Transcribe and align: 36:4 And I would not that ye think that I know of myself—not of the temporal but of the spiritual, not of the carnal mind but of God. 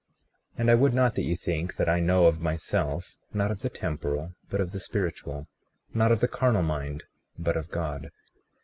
36:4 0.57 0.57
And 0.57 0.71
I 0.71 0.73
would 0.73 0.93
not 0.95 1.13
that 1.13 1.21
ye 1.21 1.35
think 1.35 1.75
that 1.75 1.87
I 1.87 1.99
know 1.99 2.25
of 2.25 2.41
myself—not 2.41 3.51
of 3.51 3.61
the 3.61 3.69
temporal 3.69 4.33
but 4.49 4.59
of 4.59 4.71
the 4.71 4.79
spiritual, 4.79 5.47
not 5.93 6.11
of 6.11 6.21
the 6.21 6.27
carnal 6.27 6.63
mind 6.63 7.03
but 7.37 7.55
of 7.55 7.69
God. 7.69 8.09